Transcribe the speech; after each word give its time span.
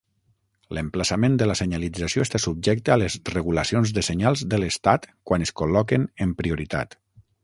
L'emplaçament 0.75 1.35
de 1.41 1.47
la 1.49 1.55
senyalització 1.59 2.23
està 2.27 2.41
subjecte 2.45 2.93
a 2.95 2.97
les 3.01 3.17
regulacions 3.35 3.93
de 3.99 4.05
senyals 4.07 4.43
de 4.55 4.61
l'estat 4.63 5.05
quan 5.33 5.47
es 5.49 5.53
col·loquen 5.63 6.09
en 6.27 6.33
prioritat. 6.41 6.99